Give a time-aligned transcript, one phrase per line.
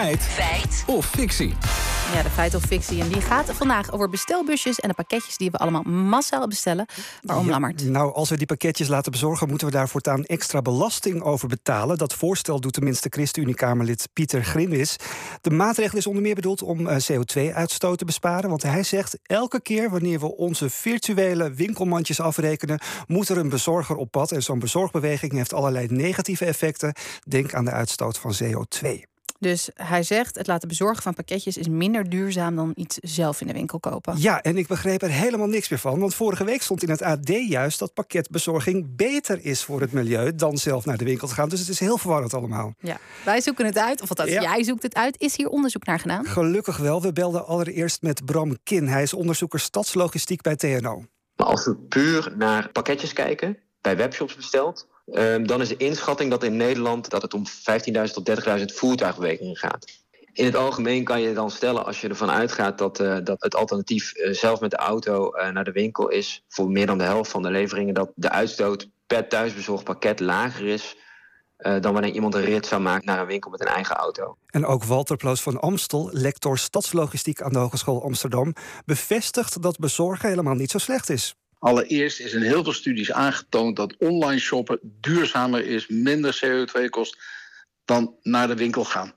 [0.00, 0.22] Feit.
[0.22, 0.84] Feit.
[0.86, 1.54] Of fictie.
[2.14, 3.00] Ja, de feit of fictie.
[3.00, 6.86] En die gaat vandaag over bestelbusjes en de pakketjes die we allemaal massaal bestellen.
[7.22, 7.84] Waarom Ja, Lammert?
[7.84, 11.98] Nou, als we die pakketjes laten bezorgen, moeten we daar voortaan extra belasting over betalen.
[11.98, 14.96] Dat voorstel doet tenminste ChristenUnie-Kamerlid Pieter Grimwis.
[15.40, 18.50] De maatregel is onder meer bedoeld om eh, CO2-uitstoot te besparen.
[18.50, 23.96] Want hij zegt, elke keer wanneer we onze virtuele winkelmandjes afrekenen, moet er een bezorger
[23.96, 24.32] op pad.
[24.32, 26.94] En zo'n bezorgbeweging heeft allerlei negatieve effecten.
[27.28, 29.09] Denk aan de uitstoot van CO2.
[29.40, 33.46] Dus hij zegt, het laten bezorgen van pakketjes is minder duurzaam dan iets zelf in
[33.46, 34.14] de winkel kopen.
[34.18, 35.98] Ja, en ik begreep er helemaal niks meer van.
[36.00, 40.34] Want vorige week stond in het AD juist dat pakketbezorging beter is voor het milieu
[40.34, 41.48] dan zelf naar de winkel te gaan.
[41.48, 42.74] Dus het is heel verwarrend allemaal.
[42.78, 42.96] Ja.
[43.24, 44.40] Wij zoeken het uit, of althans Ja.
[44.42, 45.20] jij zoekt het uit.
[45.20, 46.24] Is hier onderzoek naar gedaan?
[46.26, 47.02] Gelukkig wel.
[47.02, 48.88] We belden allereerst met Bram Kin.
[48.88, 51.04] Hij is onderzoeker stadslogistiek bij TNO.
[51.36, 56.30] Maar als we puur naar pakketjes kijken, bij webshops besteld, ehm, dan is de inschatting
[56.30, 60.00] dat in Nederland dat het om 15.000 tot 30.000 voertuigbewegingen gaat.
[60.32, 63.54] In het algemeen kan je dan stellen, als je ervan uitgaat dat, eh, dat het
[63.54, 67.04] alternatief eh, zelf met de auto eh, naar de winkel is, voor meer dan de
[67.04, 70.96] helft van de leveringen, dat de uitstoot per thuisbezorgd pakket lager is
[71.80, 74.36] dan wanneer iemand een rit zou maken naar een winkel met een eigen auto.
[74.46, 80.28] En ook Walter Ploos van Amstel, lector stadslogistiek aan de Hogeschool Amsterdam, bevestigt dat bezorgen
[80.28, 81.34] helemaal niet zo slecht is.
[81.60, 87.18] Allereerst is in heel veel studies aangetoond dat online shoppen duurzamer is, minder CO2 kost
[87.84, 89.12] dan naar de winkel gaan.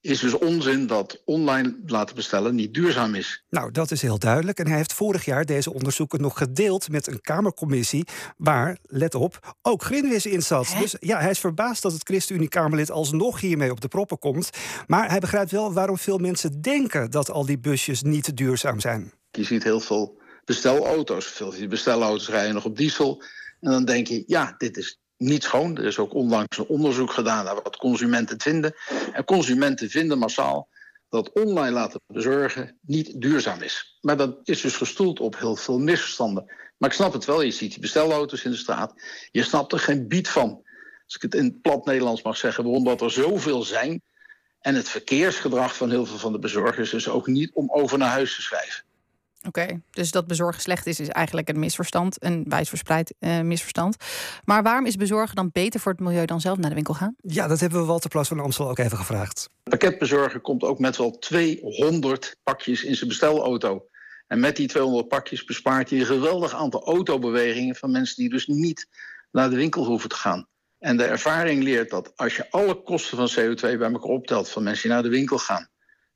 [0.00, 3.44] Is dus onzin dat online laten bestellen niet duurzaam is.
[3.50, 4.58] Nou, dat is heel duidelijk.
[4.58, 8.04] En hij heeft vorig jaar deze onderzoeken nog gedeeld met een Kamercommissie.
[8.36, 10.74] Waar, let op, ook Grinwis in zat.
[10.78, 14.50] Dus ja, hij is verbaasd dat het ChristenUnie-Kamerlid alsnog hiermee op de proppen komt.
[14.86, 19.12] Maar hij begrijpt wel waarom veel mensen denken dat al die busjes niet duurzaam zijn.
[19.30, 21.26] Je ziet heel veel bestelauto's.
[21.26, 23.22] Veel van die bestelauto's rijden nog op diesel.
[23.60, 25.76] En dan denk je, ja, dit is niet schoon.
[25.76, 28.74] Er is ook onlangs een onderzoek gedaan naar wat consumenten vinden.
[29.12, 30.68] En consumenten vinden massaal
[31.08, 33.98] dat online laten bezorgen niet duurzaam is.
[34.00, 36.44] Maar dat is dus gestoeld op heel veel misverstanden.
[36.76, 39.02] Maar ik snap het wel, je ziet die bestelauto's in de straat.
[39.30, 40.62] Je snapt er geen bied van.
[41.04, 44.02] Als ik het in plat Nederlands mag zeggen, waarom dat er zoveel zijn.
[44.60, 48.10] En het verkeersgedrag van heel veel van de bezorgers is ook niet om over naar
[48.10, 48.84] huis te schrijven.
[49.46, 52.24] Oké, dus dat bezorgen slecht is, is eigenlijk een misverstand.
[52.24, 53.96] Een wijdverspreid eh, misverstand.
[54.44, 57.14] Maar waarom is bezorgen dan beter voor het milieu dan zelf naar de winkel gaan?
[57.20, 59.48] Ja, dat hebben we Walter Ploos van Amstel ook even gevraagd.
[59.62, 63.86] pakketbezorger komt ook met wel 200 pakjes in zijn bestelauto.
[64.26, 68.46] En met die 200 pakjes bespaart hij een geweldig aantal autobewegingen van mensen die dus
[68.46, 68.86] niet
[69.30, 70.46] naar de winkel hoeven te gaan.
[70.78, 74.62] En de ervaring leert dat als je alle kosten van CO2 bij elkaar optelt van
[74.62, 75.68] mensen die naar de winkel gaan,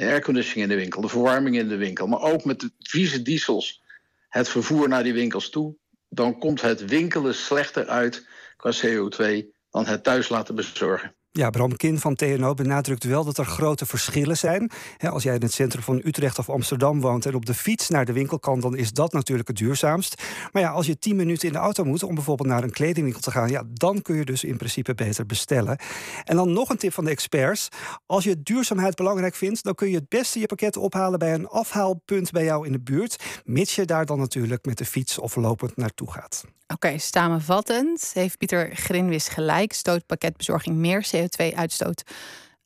[0.00, 3.22] de airconditioning in de winkel, de verwarming in de winkel, maar ook met de vieze
[3.22, 3.82] diesels,
[4.28, 5.76] het vervoer naar die winkels toe,
[6.08, 11.14] dan komt het winkelen slechter uit qua CO2 dan het thuis laten bezorgen.
[11.32, 14.70] Ja, Bram Kin van TNO benadrukt wel dat er grote verschillen zijn.
[14.98, 18.04] Als jij in het centrum van Utrecht of Amsterdam woont en op de fiets naar
[18.04, 20.22] de winkel kan, dan is dat natuurlijk het duurzaamst.
[20.52, 23.22] Maar ja, als je 10 minuten in de auto moet om bijvoorbeeld naar een kledingwinkel
[23.22, 25.78] te gaan, ja, dan kun je dus in principe beter bestellen.
[26.24, 27.68] En dan nog een tip van de experts.
[28.06, 31.48] Als je duurzaamheid belangrijk vindt, dan kun je het beste je pakket ophalen bij een
[31.48, 33.42] afhaalpunt bij jou in de buurt.
[33.44, 36.44] Mits je daar dan natuurlijk met de fiets of lopend naartoe gaat.
[36.72, 39.72] Oké, samenvattend heeft Pieter Grinwis gelijk.
[39.72, 42.02] Stoot pakketbezorging meer CO2-uitstoot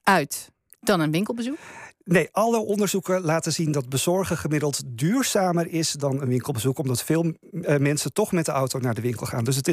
[0.02, 0.50] uit
[0.80, 1.58] dan een winkelbezoek?
[2.04, 7.32] Nee, alle onderzoeken laten zien dat bezorgen gemiddeld duurzamer is dan een winkelbezoek, omdat veel
[7.62, 9.44] eh, mensen toch met de auto naar de winkel gaan.
[9.44, 9.72] Dus het is